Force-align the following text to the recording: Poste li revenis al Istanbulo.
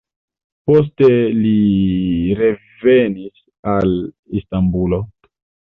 Poste 0.69 1.09
li 1.41 1.51
revenis 2.41 3.47
al 3.77 3.97
Istanbulo. 4.43 5.07